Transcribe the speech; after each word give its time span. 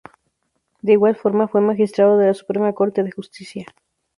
De 0.81 0.93
igual 0.93 1.15
forma 1.15 1.47
fue 1.47 1.61
magistrado 1.61 2.17
de 2.17 2.25
la 2.25 2.33
Suprema 2.33 2.73
Corte 2.73 3.03
de 3.03 3.11
Justicia. 3.11 3.67